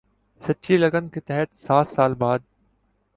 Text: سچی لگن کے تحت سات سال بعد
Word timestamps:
سچی 0.41 0.77
لگن 0.77 1.07
کے 1.13 1.19
تحت 1.19 1.49
سات 1.57 1.87
سال 1.87 2.13
بعد 2.23 2.39